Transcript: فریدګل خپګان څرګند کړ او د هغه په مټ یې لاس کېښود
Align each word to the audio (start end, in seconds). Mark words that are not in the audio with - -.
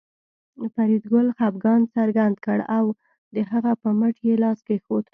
فریدګل 0.73 1.27
خپګان 1.37 1.81
څرګند 1.95 2.35
کړ 2.45 2.59
او 2.77 2.85
د 3.35 3.37
هغه 3.51 3.71
په 3.81 3.89
مټ 3.99 4.15
یې 4.27 4.33
لاس 4.43 4.59
کېښود 4.67 5.05